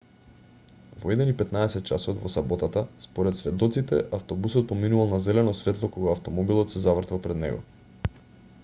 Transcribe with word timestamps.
во 1.01 1.09
01:15 1.15 1.83
часот 1.89 2.23
во 2.23 2.31
саботата 2.35 2.83
според 3.03 3.37
сведоците 3.43 4.01
автобусот 4.19 4.67
поминувал 4.73 5.13
на 5.13 5.21
зелено 5.29 5.55
светло 5.61 5.93
кога 5.99 6.11
автомобилот 6.19 6.75
се 6.77 6.83
завртел 6.89 7.25
пред 7.27 7.43
него 7.47 7.63